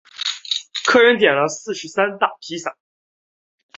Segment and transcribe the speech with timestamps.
[0.85, 2.75] 客人点了四十三大披萨